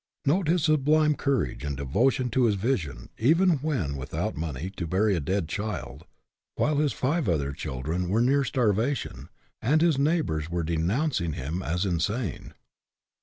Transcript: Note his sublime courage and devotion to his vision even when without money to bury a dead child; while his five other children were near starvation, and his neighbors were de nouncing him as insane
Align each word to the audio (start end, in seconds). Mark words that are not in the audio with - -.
Note 0.25 0.47
his 0.47 0.63
sublime 0.63 1.13
courage 1.13 1.63
and 1.63 1.77
devotion 1.77 2.31
to 2.31 2.45
his 2.45 2.55
vision 2.55 3.09
even 3.19 3.59
when 3.59 3.95
without 3.95 4.35
money 4.35 4.71
to 4.71 4.87
bury 4.87 5.15
a 5.15 5.19
dead 5.19 5.47
child; 5.47 6.07
while 6.55 6.77
his 6.77 6.91
five 6.91 7.29
other 7.29 7.51
children 7.51 8.09
were 8.09 8.19
near 8.23 8.43
starvation, 8.43 9.29
and 9.61 9.81
his 9.83 9.99
neighbors 9.99 10.49
were 10.49 10.63
de 10.63 10.77
nouncing 10.77 11.33
him 11.33 11.61
as 11.61 11.85
insane 11.85 12.55